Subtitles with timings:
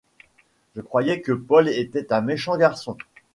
[0.75, 2.97] Je croyais que Paul était un méchant garçon.